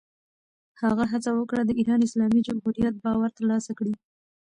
هغه 0.81 1.03
هڅه 1.11 1.31
وکړه، 1.35 1.61
د 1.65 1.71
ایران 1.79 2.01
اسلامي 2.07 2.41
جمهوریت 2.47 2.93
باور 3.03 3.29
ترلاسه 3.37 3.71
کړي. 3.79 3.93